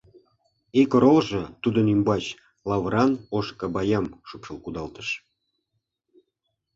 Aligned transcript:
Ик 0.81 0.91
оролжо 0.97 1.41
тудын 1.61 1.85
ӱмбач 1.93 2.25
лавыран 2.69 3.11
ош 3.37 3.47
кабайям 3.59 4.05
шупшыл 4.27 4.57
кудалтыш. 4.61 5.09